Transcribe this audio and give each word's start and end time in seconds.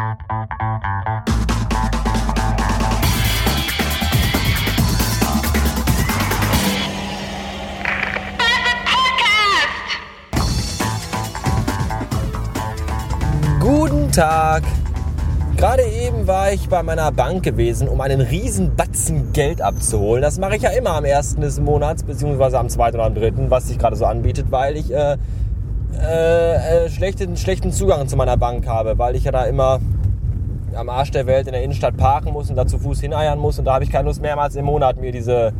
Guten 0.00 0.16
Tag. 14.12 14.62
Gerade 15.58 15.82
eben 15.82 16.26
war 16.26 16.52
ich 16.52 16.70
bei 16.70 16.82
meiner 16.82 17.12
Bank 17.12 17.42
gewesen, 17.42 17.86
um 17.86 18.00
einen 18.00 18.22
riesen 18.22 18.74
Batzen 18.74 19.34
Geld 19.34 19.60
abzuholen. 19.60 20.22
Das 20.22 20.38
mache 20.38 20.56
ich 20.56 20.62
ja 20.62 20.70
immer 20.70 20.92
am 20.92 21.04
ersten 21.04 21.42
des 21.42 21.60
Monats, 21.60 22.04
beziehungsweise 22.04 22.58
am 22.58 22.70
zweiten 22.70 22.96
oder 22.96 23.04
am 23.04 23.14
dritten, 23.14 23.50
was 23.50 23.68
sich 23.68 23.78
gerade 23.78 23.96
so 23.96 24.06
anbietet, 24.06 24.46
weil 24.48 24.78
ich 24.78 24.90
äh, 24.90 25.18
äh, 25.98 26.84
äh, 26.84 26.90
schlechten, 26.90 27.36
schlechten 27.36 27.72
Zugang 27.72 28.08
zu 28.08 28.16
meiner 28.16 28.36
Bank 28.36 28.66
habe, 28.66 28.98
weil 28.98 29.16
ich 29.16 29.24
ja 29.24 29.32
da 29.32 29.44
immer 29.44 29.80
am 30.74 30.88
Arsch 30.88 31.10
der 31.10 31.26
Welt 31.26 31.46
in 31.46 31.52
der 31.52 31.62
Innenstadt 31.62 31.96
parken 31.96 32.32
muss 32.32 32.48
und 32.48 32.56
da 32.56 32.66
zu 32.66 32.78
Fuß 32.78 33.00
hineiern 33.00 33.38
muss 33.38 33.58
und 33.58 33.64
da 33.64 33.74
habe 33.74 33.84
ich 33.84 33.90
keine 33.90 34.04
Lust 34.04 34.22
mehrmals 34.22 34.54
im 34.54 34.64
Monat 34.64 35.00
mir 35.00 35.12
diese 35.12 35.52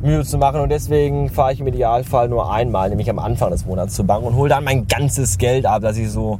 Mühe 0.00 0.24
zu 0.24 0.38
machen 0.38 0.60
und 0.60 0.68
deswegen 0.68 1.28
fahre 1.28 1.52
ich 1.52 1.60
im 1.60 1.66
Idealfall 1.66 2.28
nur 2.28 2.52
einmal, 2.52 2.88
nämlich 2.88 3.10
am 3.10 3.18
Anfang 3.18 3.50
des 3.50 3.66
Monats 3.66 3.94
zur 3.94 4.06
Bank 4.06 4.24
und 4.24 4.36
hole 4.36 4.48
dann 4.48 4.62
mein 4.62 4.86
ganzes 4.86 5.38
Geld 5.38 5.66
ab, 5.66 5.82
das 5.82 5.96
ich 5.96 6.10
so 6.10 6.38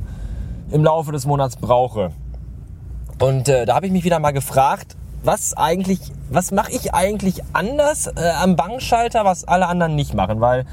im 0.71 0.85
Laufe 0.85 1.11
des 1.11 1.27
Monats 1.27 1.57
brauche. 1.57 2.13
Und 3.21 3.49
äh, 3.49 3.67
da 3.67 3.75
habe 3.75 3.87
ich 3.87 3.93
mich 3.93 4.05
wieder 4.05 4.21
mal 4.21 4.31
gefragt, 4.31 4.97
was 5.25 5.57
eigentlich, 5.57 6.01
was 6.31 6.53
mache 6.53 6.71
ich 6.71 6.95
eigentlich 6.95 7.43
anders 7.53 8.07
äh, 8.07 8.31
am 8.41 8.55
Bankschalter, 8.55 9.25
was 9.25 9.45
alle 9.45 9.67
anderen 9.67 9.97
nicht 9.97 10.15
machen, 10.15 10.41
weil 10.41 10.65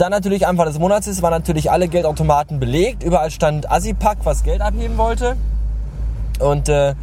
dann 0.00 0.10
natürlich 0.10 0.46
Anfang 0.46 0.66
des 0.66 0.78
Monats 0.78 1.06
ist, 1.06 1.22
waren 1.22 1.32
natürlich 1.32 1.70
alle 1.70 1.88
Geldautomaten 1.88 2.60
belegt, 2.60 3.02
überall 3.02 3.30
stand 3.30 3.70
Asipack, 3.70 4.18
was 4.24 4.42
Geld 4.42 4.60
abheben 4.60 4.98
wollte 4.98 5.36
und 6.38 6.68
äh, 6.68 6.94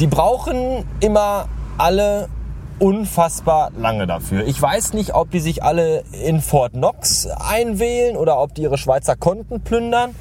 die 0.00 0.06
brauchen 0.06 0.84
immer 1.00 1.46
alle 1.78 2.28
unfassbar 2.78 3.70
lange 3.78 4.06
dafür. 4.06 4.46
Ich 4.46 4.60
weiß 4.60 4.94
nicht, 4.94 5.14
ob 5.14 5.30
die 5.30 5.40
sich 5.40 5.62
alle 5.62 6.02
in 6.24 6.40
Fort 6.40 6.72
Knox 6.72 7.26
einwählen 7.26 8.16
oder 8.16 8.40
ob 8.40 8.54
die 8.54 8.62
ihre 8.62 8.78
Schweizer 8.78 9.14
Konten 9.14 9.60
plündern 9.60 10.14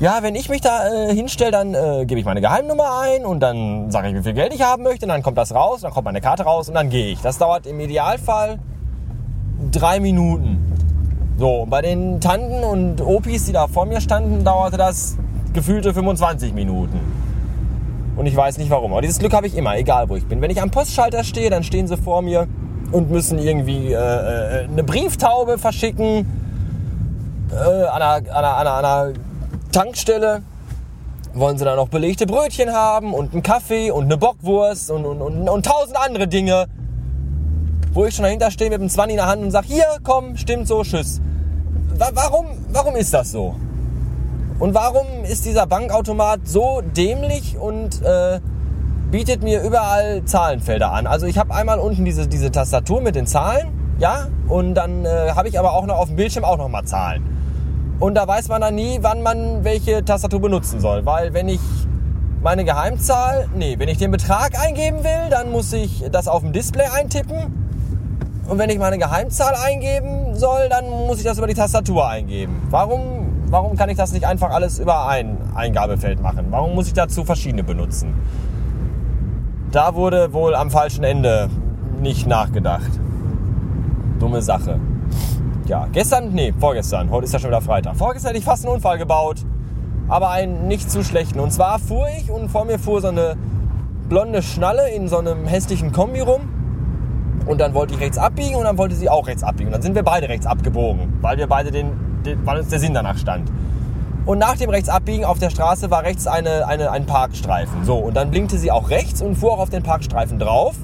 ja, 0.00 0.18
wenn 0.22 0.34
ich 0.34 0.48
mich 0.48 0.60
da 0.60 0.92
äh, 0.92 1.14
hinstelle, 1.14 1.52
dann 1.52 1.74
äh, 1.74 2.04
gebe 2.04 2.18
ich 2.18 2.26
meine 2.26 2.40
Geheimnummer 2.40 3.00
ein 3.00 3.24
und 3.24 3.38
dann 3.40 3.92
sage 3.92 4.08
ich, 4.08 4.14
wie 4.14 4.22
viel 4.22 4.32
Geld 4.32 4.52
ich 4.52 4.62
haben 4.62 4.82
möchte. 4.82 5.06
Und 5.06 5.10
dann 5.10 5.22
kommt 5.22 5.38
das 5.38 5.54
raus, 5.54 5.82
dann 5.82 5.92
kommt 5.92 6.04
meine 6.04 6.20
Karte 6.20 6.42
raus 6.42 6.68
und 6.68 6.74
dann 6.74 6.90
gehe 6.90 7.12
ich. 7.12 7.20
Das 7.20 7.38
dauert 7.38 7.66
im 7.66 7.78
Idealfall 7.78 8.58
drei 9.70 10.00
Minuten. 10.00 10.63
So, 11.36 11.66
bei 11.68 11.82
den 11.82 12.20
Tanten 12.20 12.62
und 12.62 13.00
Opis, 13.00 13.46
die 13.46 13.52
da 13.52 13.66
vor 13.66 13.86
mir 13.86 14.00
standen, 14.00 14.44
dauerte 14.44 14.76
das 14.76 15.16
gefühlte 15.52 15.92
25 15.92 16.54
Minuten. 16.54 17.00
Und 18.16 18.26
ich 18.26 18.36
weiß 18.36 18.58
nicht 18.58 18.70
warum. 18.70 18.92
Aber 18.92 19.02
dieses 19.02 19.18
Glück 19.18 19.32
habe 19.32 19.48
ich 19.48 19.56
immer, 19.56 19.76
egal 19.76 20.08
wo 20.08 20.14
ich 20.14 20.26
bin. 20.26 20.40
Wenn 20.40 20.50
ich 20.50 20.62
am 20.62 20.70
Postschalter 20.70 21.24
stehe, 21.24 21.50
dann 21.50 21.64
stehen 21.64 21.88
sie 21.88 21.96
vor 21.96 22.22
mir 22.22 22.46
und 22.92 23.10
müssen 23.10 23.38
irgendwie 23.38 23.92
äh, 23.92 23.96
äh 23.96 24.64
eine 24.64 24.84
Brieftaube 24.84 25.58
verschicken. 25.58 26.26
Äh, 27.50 27.56
an 27.56 28.00
einer, 28.00 28.30
an 28.32 28.44
einer, 28.44 28.56
an 28.56 28.84
einer 28.84 29.12
Tankstelle 29.72 30.42
wollen 31.32 31.58
sie 31.58 31.64
da 31.64 31.74
noch 31.74 31.88
belegte 31.88 32.26
Brötchen 32.26 32.72
haben 32.72 33.12
und 33.12 33.32
einen 33.32 33.42
Kaffee 33.42 33.90
und 33.90 34.04
eine 34.04 34.16
Bockwurst 34.16 34.92
und, 34.92 35.04
und, 35.04 35.20
und, 35.20 35.48
und 35.48 35.66
tausend 35.66 35.96
andere 35.96 36.28
Dinge. 36.28 36.66
Wo 37.94 38.04
ich 38.04 38.14
schon 38.16 38.24
dahinter 38.24 38.50
stehe 38.50 38.70
mit 38.70 38.80
dem 38.80 38.88
Zwanni 38.88 39.12
in 39.12 39.18
der 39.18 39.28
Hand 39.28 39.40
und 39.40 39.52
sage, 39.52 39.68
hier, 39.68 39.86
komm, 40.02 40.36
stimmt 40.36 40.66
so, 40.66 40.82
tschüss. 40.82 41.20
Warum, 41.96 42.46
warum 42.72 42.96
ist 42.96 43.14
das 43.14 43.30
so? 43.30 43.54
Und 44.58 44.74
warum 44.74 45.06
ist 45.22 45.44
dieser 45.44 45.66
Bankautomat 45.66 46.40
so 46.44 46.82
dämlich 46.96 47.56
und 47.56 48.02
äh, 48.02 48.40
bietet 49.12 49.44
mir 49.44 49.62
überall 49.62 50.24
Zahlenfelder 50.24 50.90
an? 50.90 51.06
Also 51.06 51.26
ich 51.26 51.38
habe 51.38 51.54
einmal 51.54 51.78
unten 51.78 52.04
diese, 52.04 52.26
diese 52.26 52.50
Tastatur 52.50 53.00
mit 53.00 53.14
den 53.14 53.28
Zahlen, 53.28 53.68
ja, 54.00 54.26
und 54.48 54.74
dann 54.74 55.04
äh, 55.04 55.30
habe 55.36 55.46
ich 55.46 55.56
aber 55.56 55.72
auch 55.72 55.86
noch 55.86 55.96
auf 55.96 56.08
dem 56.08 56.16
Bildschirm 56.16 56.44
auch 56.44 56.58
noch 56.58 56.68
mal 56.68 56.84
Zahlen. 56.84 57.22
Und 58.00 58.16
da 58.16 58.26
weiß 58.26 58.48
man 58.48 58.60
dann 58.60 58.74
nie, 58.74 58.98
wann 59.02 59.22
man 59.22 59.62
welche 59.62 60.04
Tastatur 60.04 60.40
benutzen 60.40 60.80
soll. 60.80 61.06
Weil 61.06 61.32
wenn 61.32 61.48
ich 61.48 61.60
meine 62.42 62.64
Geheimzahl, 62.64 63.48
nee, 63.54 63.78
wenn 63.78 63.88
ich 63.88 63.98
den 63.98 64.10
Betrag 64.10 64.58
eingeben 64.60 65.04
will, 65.04 65.30
dann 65.30 65.52
muss 65.52 65.72
ich 65.72 66.04
das 66.10 66.26
auf 66.26 66.42
dem 66.42 66.52
Display 66.52 66.86
eintippen. 66.92 67.63
Und 68.48 68.58
wenn 68.58 68.70
ich 68.70 68.78
meine 68.78 68.98
Geheimzahl 68.98 69.54
eingeben 69.54 70.34
soll, 70.34 70.68
dann 70.68 70.88
muss 70.90 71.18
ich 71.18 71.24
das 71.24 71.38
über 71.38 71.46
die 71.46 71.54
Tastatur 71.54 72.08
eingeben. 72.08 72.62
Warum, 72.70 73.44
warum 73.46 73.76
kann 73.76 73.88
ich 73.88 73.96
das 73.96 74.12
nicht 74.12 74.26
einfach 74.26 74.50
alles 74.50 74.78
über 74.78 75.08
ein 75.08 75.38
Eingabefeld 75.54 76.20
machen? 76.20 76.46
Warum 76.50 76.74
muss 76.74 76.86
ich 76.86 76.92
dazu 76.92 77.24
verschiedene 77.24 77.64
benutzen? 77.64 78.14
Da 79.70 79.94
wurde 79.94 80.32
wohl 80.32 80.54
am 80.54 80.70
falschen 80.70 81.04
Ende 81.04 81.48
nicht 82.00 82.26
nachgedacht. 82.26 82.90
Dumme 84.18 84.42
Sache 84.42 84.78
ja, 85.66 85.88
gestern, 85.90 86.32
nee, 86.32 86.52
vorgestern, 86.58 87.10
heute 87.10 87.24
ist 87.24 87.32
ja 87.32 87.38
schon 87.38 87.50
wieder 87.50 87.62
Freitag. 87.62 87.96
Vorgestern 87.96 88.30
hätte 88.30 88.38
ich 88.38 88.44
fast 88.44 88.66
einen 88.66 88.74
Unfall 88.74 88.98
gebaut, 88.98 89.38
aber 90.08 90.30
einen 90.30 90.68
nicht 90.68 90.90
zu 90.90 91.02
schlechten. 91.02 91.40
Und 91.40 91.52
zwar 91.52 91.78
fuhr 91.78 92.06
ich 92.18 92.30
und 92.30 92.50
vor 92.50 92.64
mir 92.64 92.78
fuhr 92.78 93.00
so 93.00 93.08
eine 93.08 93.36
blonde 94.08 94.42
Schnalle 94.42 94.90
in 94.90 95.08
so 95.08 95.18
einem 95.18 95.46
hässlichen 95.46 95.92
Kombi 95.92 96.20
rum. 96.20 96.42
Und 97.46 97.60
dann 97.60 97.74
wollte 97.74 97.94
ich 97.94 98.00
rechts 98.00 98.18
abbiegen 98.18 98.56
und 98.56 98.64
dann 98.64 98.78
wollte 98.78 98.94
sie 98.94 99.08
auch 99.08 99.26
rechts 99.26 99.42
abbiegen. 99.42 99.68
Und 99.68 99.74
dann 99.74 99.82
sind 99.82 99.94
wir 99.94 100.02
beide 100.02 100.28
rechts 100.28 100.46
abgebogen, 100.46 101.12
weil 101.20 101.36
wir 101.36 101.46
beide 101.46 101.70
den, 101.70 101.92
den 102.24 102.44
weil 102.46 102.58
uns 102.58 102.68
der 102.68 102.78
Sinn 102.78 102.94
danach 102.94 103.18
stand. 103.18 103.50
Und 104.26 104.38
nach 104.38 104.56
dem 104.56 104.70
Rechtsabbiegen 104.70 105.26
auf 105.26 105.38
der 105.38 105.50
Straße 105.50 105.90
war 105.90 106.02
rechts 106.02 106.26
eine, 106.26 106.66
eine, 106.66 106.90
ein 106.90 107.04
Parkstreifen. 107.04 107.84
So, 107.84 107.96
und 107.96 108.16
dann 108.16 108.30
blinkte 108.30 108.56
sie 108.56 108.70
auch 108.70 108.88
rechts 108.88 109.20
und 109.20 109.36
fuhr 109.36 109.52
auch 109.52 109.58
auf 109.58 109.70
den 109.70 109.82
Parkstreifen 109.82 110.38
drauf 110.38 110.76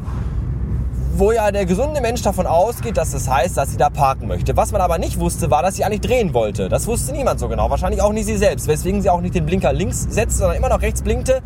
wo 1.20 1.32
ja 1.32 1.50
der 1.52 1.66
gesunde 1.66 2.00
Mensch 2.00 2.22
davon 2.22 2.46
ausgeht, 2.46 2.96
dass 2.96 3.10
das 3.12 3.28
heißt, 3.28 3.56
dass 3.56 3.70
sie 3.70 3.76
da 3.76 3.90
parken 3.90 4.26
möchte. 4.26 4.56
Was 4.56 4.72
man 4.72 4.80
aber 4.80 4.98
nicht 4.98 5.20
wusste, 5.20 5.50
war, 5.50 5.62
dass 5.62 5.76
sie 5.76 5.84
eigentlich 5.84 6.00
drehen 6.00 6.32
wollte. 6.34 6.68
Das 6.68 6.86
wusste 6.86 7.12
niemand 7.12 7.38
so 7.38 7.48
genau, 7.48 7.68
wahrscheinlich 7.68 8.00
auch 8.00 8.12
nicht 8.12 8.26
sie 8.26 8.36
selbst, 8.36 8.66
weswegen 8.68 9.02
sie 9.02 9.10
auch 9.10 9.20
nicht 9.20 9.34
den 9.34 9.44
Blinker 9.44 9.72
links 9.72 10.06
setzte, 10.08 10.38
sondern 10.38 10.56
immer 10.56 10.70
noch 10.70 10.80
rechts 10.80 11.02
blinkte 11.02 11.42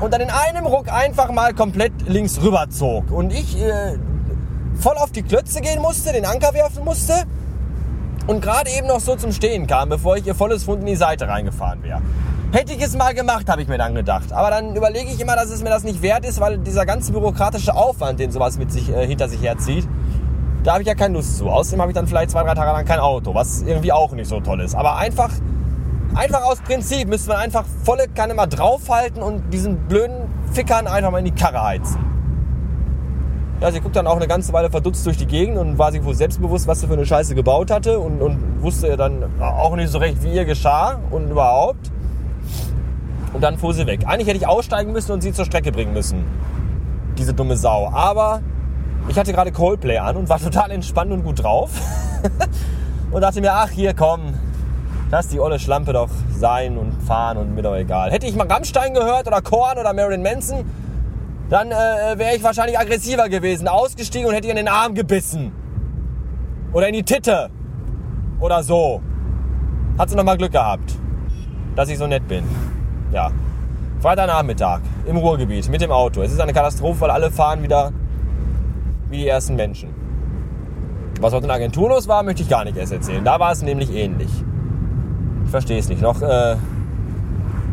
und 0.00 0.12
dann 0.12 0.20
in 0.20 0.30
einem 0.30 0.66
Ruck 0.66 0.92
einfach 0.92 1.32
mal 1.32 1.54
komplett 1.54 1.92
links 2.06 2.40
rüber 2.42 2.66
zog. 2.68 3.10
Und 3.10 3.32
ich 3.32 3.56
äh, 3.56 3.96
voll 4.78 4.96
auf 4.96 5.12
die 5.12 5.22
Klötze 5.22 5.60
gehen 5.60 5.82
musste, 5.82 6.12
den 6.12 6.24
Anker 6.24 6.54
werfen 6.54 6.84
musste 6.84 7.24
und 8.26 8.42
gerade 8.42 8.70
eben 8.70 8.86
noch 8.86 9.00
so 9.00 9.16
zum 9.16 9.32
Stehen 9.32 9.66
kam, 9.66 9.88
bevor 9.88 10.16
ich 10.16 10.26
ihr 10.26 10.34
volles 10.34 10.64
Fund 10.64 10.80
in 10.80 10.86
die 10.86 10.96
Seite 10.96 11.28
reingefahren 11.28 11.82
wäre. 11.82 12.02
Hätte 12.52 12.72
ich 12.72 12.82
es 12.82 12.96
mal 12.96 13.12
gemacht, 13.14 13.48
habe 13.48 13.60
ich 13.60 13.68
mir 13.68 13.76
dann 13.76 13.94
gedacht. 13.94 14.32
Aber 14.32 14.50
dann 14.50 14.74
überlege 14.74 15.10
ich 15.10 15.20
immer, 15.20 15.36
dass 15.36 15.50
es 15.50 15.62
mir 15.62 15.68
das 15.68 15.82
nicht 15.82 16.00
wert 16.00 16.24
ist, 16.24 16.40
weil 16.40 16.58
dieser 16.58 16.86
ganze 16.86 17.12
bürokratische 17.12 17.74
Aufwand, 17.74 18.20
den 18.20 18.30
sowas 18.30 18.56
mit 18.58 18.72
sich 18.72 18.90
äh, 18.90 19.06
hinter 19.06 19.28
sich 19.28 19.42
herzieht, 19.42 19.86
da 20.62 20.72
habe 20.72 20.82
ich 20.82 20.88
ja 20.88 20.94
keine 20.94 21.14
Lust 21.14 21.36
zu. 21.36 21.48
Außerdem 21.48 21.80
habe 21.80 21.90
ich 21.90 21.94
dann 21.94 22.06
vielleicht 22.06 22.30
zwei, 22.30 22.42
drei 22.42 22.54
Tage 22.54 22.70
lang 22.72 22.84
kein 22.86 23.00
Auto, 23.00 23.34
was 23.34 23.62
irgendwie 23.62 23.92
auch 23.92 24.12
nicht 24.12 24.28
so 24.28 24.40
toll 24.40 24.60
ist. 24.60 24.74
Aber 24.74 24.96
einfach, 24.96 25.30
einfach 26.14 26.42
aus 26.42 26.60
Prinzip 26.60 27.08
müsste 27.08 27.28
man 27.30 27.38
einfach 27.38 27.64
volle 27.84 28.08
Kanne 28.08 28.34
mal 28.34 28.46
draufhalten 28.46 29.22
und 29.22 29.50
diesen 29.52 29.76
blöden 29.86 30.28
Fickern 30.52 30.86
einfach 30.86 31.10
mal 31.10 31.18
in 31.18 31.26
die 31.26 31.34
Karre 31.34 31.62
heizen. 31.62 32.07
Ja, 33.60 33.72
sie 33.72 33.80
guckt 33.80 33.96
dann 33.96 34.06
auch 34.06 34.16
eine 34.16 34.28
ganze 34.28 34.52
Weile 34.52 34.70
verdutzt 34.70 35.04
durch 35.04 35.16
die 35.16 35.26
Gegend 35.26 35.58
und 35.58 35.78
war 35.78 35.90
sich 35.90 36.04
wohl 36.04 36.14
selbstbewusst, 36.14 36.68
was 36.68 36.80
sie 36.80 36.86
für 36.86 36.92
eine 36.92 37.04
Scheiße 37.04 37.34
gebaut 37.34 37.72
hatte 37.72 37.98
und, 37.98 38.22
und 38.22 38.62
wusste 38.62 38.96
dann 38.96 39.24
auch 39.40 39.74
nicht 39.74 39.90
so 39.90 39.98
recht, 39.98 40.22
wie 40.22 40.32
ihr 40.32 40.44
geschah 40.44 41.00
und 41.10 41.28
überhaupt. 41.28 41.90
Und 43.32 43.42
dann 43.42 43.58
fuhr 43.58 43.74
sie 43.74 43.84
weg. 43.86 44.02
Eigentlich 44.06 44.28
hätte 44.28 44.38
ich 44.38 44.46
aussteigen 44.46 44.92
müssen 44.92 45.10
und 45.10 45.22
sie 45.22 45.32
zur 45.32 45.44
Strecke 45.44 45.72
bringen 45.72 45.92
müssen. 45.92 46.24
Diese 47.18 47.34
dumme 47.34 47.56
Sau. 47.56 47.90
Aber 47.92 48.42
ich 49.08 49.18
hatte 49.18 49.32
gerade 49.32 49.50
Coldplay 49.50 49.98
an 49.98 50.16
und 50.16 50.28
war 50.28 50.38
total 50.42 50.70
entspannt 50.70 51.10
und 51.10 51.24
gut 51.24 51.42
drauf. 51.42 51.70
und 53.10 53.20
dachte 53.22 53.40
mir, 53.40 53.54
ach 53.54 53.70
hier 53.70 53.92
komm, 53.92 54.34
lass 55.10 55.28
die 55.28 55.40
olle 55.40 55.58
Schlampe 55.58 55.92
doch 55.92 56.10
sein 56.32 56.78
und 56.78 56.92
fahren 57.02 57.36
und 57.36 57.56
mir 57.56 57.62
doch 57.62 57.74
egal. 57.74 58.12
Hätte 58.12 58.28
ich 58.28 58.36
mal 58.36 58.46
Rammstein 58.46 58.94
gehört 58.94 59.26
oder 59.26 59.42
Korn 59.42 59.78
oder 59.78 59.92
Marilyn 59.92 60.22
Manson, 60.22 60.64
dann 61.48 61.70
äh, 61.70 62.18
wäre 62.18 62.36
ich 62.36 62.42
wahrscheinlich 62.42 62.78
aggressiver 62.78 63.28
gewesen, 63.28 63.68
ausgestiegen 63.68 64.28
und 64.28 64.34
hätte 64.34 64.46
ihr 64.46 64.52
in 64.52 64.58
den 64.58 64.68
Arm 64.68 64.94
gebissen. 64.94 65.52
Oder 66.72 66.88
in 66.88 66.94
die 66.94 67.02
Titte. 67.02 67.50
Oder 68.40 68.62
so. 68.62 69.00
Hat 69.98 70.10
sie 70.10 70.16
nochmal 70.16 70.36
Glück 70.36 70.52
gehabt, 70.52 70.94
dass 71.74 71.88
ich 71.88 71.98
so 71.98 72.06
nett 72.06 72.26
bin 72.28 72.44
ja, 73.12 73.30
Freitagnachmittag 74.00 74.80
im 75.06 75.16
Ruhrgebiet 75.16 75.68
mit 75.68 75.80
dem 75.80 75.90
Auto. 75.90 76.22
Es 76.22 76.32
ist 76.32 76.40
eine 76.40 76.52
Katastrophe, 76.52 77.00
weil 77.02 77.10
alle 77.10 77.30
fahren 77.30 77.62
wieder 77.62 77.92
wie 79.08 79.18
die 79.18 79.28
ersten 79.28 79.56
Menschen. 79.56 79.94
Was 81.20 81.32
heute 81.32 81.46
in 81.46 81.50
Agentur 81.50 81.88
los 81.88 82.06
war, 82.06 82.22
möchte 82.22 82.42
ich 82.42 82.48
gar 82.48 82.64
nicht 82.64 82.76
erst 82.76 82.92
erzählen. 82.92 83.24
Da 83.24 83.40
war 83.40 83.50
es 83.50 83.62
nämlich 83.62 83.92
ähnlich. 83.92 84.30
Ich 85.44 85.50
verstehe 85.50 85.78
es 85.78 85.88
nicht. 85.88 86.00
Noch, 86.02 86.22
äh, 86.22 86.56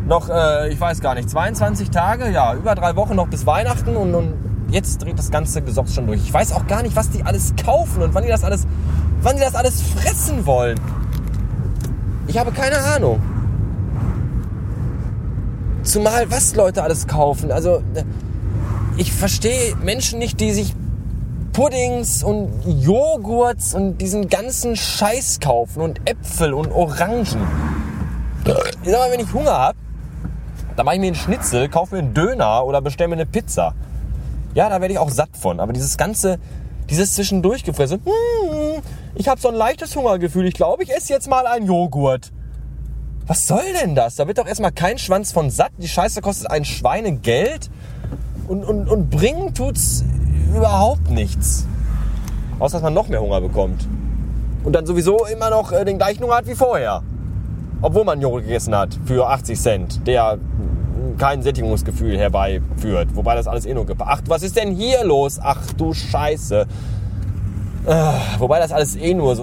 noch 0.06 0.28
äh, 0.28 0.68
ich 0.72 0.80
weiß 0.80 1.00
gar 1.00 1.14
nicht, 1.14 1.28
22 1.28 1.90
Tage, 1.90 2.30
ja, 2.30 2.54
über 2.54 2.74
drei 2.74 2.96
Wochen 2.96 3.16
noch 3.16 3.28
bis 3.28 3.46
Weihnachten 3.46 3.96
und, 3.96 4.14
und 4.14 4.34
jetzt 4.70 5.02
dreht 5.02 5.18
das 5.18 5.30
ganze 5.30 5.62
Gesocks 5.62 5.94
schon 5.94 6.06
durch. 6.06 6.20
Ich 6.22 6.32
weiß 6.32 6.52
auch 6.52 6.66
gar 6.66 6.82
nicht, 6.82 6.96
was 6.96 7.10
die 7.10 7.22
alles 7.22 7.54
kaufen 7.62 8.02
und 8.02 8.14
wann 8.14 8.22
die 8.22 8.28
das 8.28 8.44
alles, 8.44 8.66
wann 9.22 9.36
die 9.36 9.42
das 9.42 9.54
alles 9.54 9.82
fressen 9.82 10.46
wollen. 10.46 10.78
Ich 12.28 12.38
habe 12.38 12.52
keine 12.52 12.78
Ahnung. 12.78 13.20
Zumal 15.82 16.30
was 16.30 16.56
Leute 16.56 16.82
alles 16.82 17.06
kaufen. 17.06 17.52
Also 17.52 17.82
ich 18.96 19.12
verstehe 19.12 19.76
Menschen 19.76 20.18
nicht, 20.18 20.40
die 20.40 20.52
sich 20.52 20.74
Puddings 21.52 22.22
und 22.22 22.50
Joghurts 22.66 23.74
und 23.74 23.98
diesen 23.98 24.28
ganzen 24.28 24.76
Scheiß 24.76 25.40
kaufen 25.40 25.80
und 25.80 26.00
Äpfel 26.08 26.52
und 26.52 26.70
Orangen. 26.72 27.22
Ich 28.82 28.90
sag 28.90 28.98
mal, 28.98 29.10
wenn 29.10 29.20
ich 29.20 29.32
Hunger 29.32 29.52
habe, 29.52 29.78
dann 30.76 30.84
mache 30.84 30.96
ich 30.96 31.00
mir 31.00 31.08
einen 31.08 31.16
Schnitzel, 31.16 31.68
kaufe 31.68 31.94
mir 31.94 32.02
einen 32.02 32.14
Döner 32.14 32.64
oder 32.64 32.80
bestelle 32.80 33.08
mir 33.08 33.14
eine 33.14 33.26
Pizza. 33.26 33.74
Ja, 34.54 34.68
da 34.68 34.80
werde 34.80 34.92
ich 34.92 34.98
auch 34.98 35.10
satt 35.10 35.30
von. 35.32 35.58
Aber 35.58 35.72
dieses 35.72 35.96
ganze, 35.96 36.38
dieses 36.90 37.14
zwischendurch 37.14 37.64
gefressen, 37.64 38.00
hm, 38.04 38.82
ich 39.14 39.28
habe 39.28 39.40
so 39.40 39.48
ein 39.48 39.54
leichtes 39.54 39.96
Hungergefühl, 39.96 40.46
ich 40.46 40.54
glaube, 40.54 40.82
ich 40.82 40.94
esse 40.94 41.12
jetzt 41.12 41.28
mal 41.28 41.46
einen 41.46 41.66
Joghurt. 41.66 42.30
Was 43.26 43.46
soll 43.46 43.64
denn 43.82 43.94
das? 43.94 44.14
Da 44.14 44.28
wird 44.28 44.38
doch 44.38 44.46
erstmal 44.46 44.70
kein 44.70 44.98
Schwanz 44.98 45.32
von 45.32 45.50
satt. 45.50 45.72
Die 45.78 45.88
Scheiße 45.88 46.20
kostet 46.20 46.50
ein 46.50 46.64
Schweinegeld 46.64 47.70
und, 48.46 48.64
und, 48.64 48.88
und 48.88 49.10
bringen 49.10 49.52
tut's 49.54 50.04
überhaupt 50.54 51.10
nichts. 51.10 51.66
Außer 52.58 52.76
dass 52.76 52.82
man 52.82 52.94
noch 52.94 53.08
mehr 53.08 53.20
Hunger 53.20 53.40
bekommt. 53.40 53.88
Und 54.62 54.72
dann 54.72 54.86
sowieso 54.86 55.26
immer 55.26 55.50
noch 55.50 55.72
äh, 55.72 55.84
den 55.84 55.98
gleichen 55.98 56.22
Hunger 56.22 56.36
hat 56.36 56.46
wie 56.46 56.54
vorher. 56.54 57.02
Obwohl 57.82 58.04
man 58.04 58.20
Joghurt 58.20 58.44
gegessen 58.44 58.74
hat 58.74 58.98
für 59.04 59.28
80 59.28 59.60
Cent, 59.60 60.06
der 60.06 60.38
kein 61.18 61.42
Sättigungsgefühl 61.42 62.18
herbeiführt. 62.18 63.14
Wobei 63.14 63.34
das 63.34 63.46
alles 63.46 63.66
eh 63.66 63.74
nur 63.74 63.86
gibt. 63.86 64.00
Ach, 64.02 64.20
was 64.26 64.42
ist 64.42 64.56
denn 64.56 64.74
hier 64.74 65.04
los? 65.04 65.38
Ach 65.42 65.72
du 65.72 65.92
Scheiße. 65.92 66.66
Äh, 67.86 68.12
wobei 68.38 68.58
das 68.58 68.72
alles 68.72 68.96
eh 68.96 69.14
nur 69.14 69.28
so 69.28 69.34